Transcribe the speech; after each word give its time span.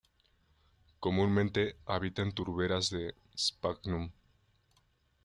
Comúnmente 0.99 1.75
habita 1.85 2.23
en 2.23 2.31
turberas 2.31 2.89
de 2.89 3.13
sphagnum. 3.37 4.09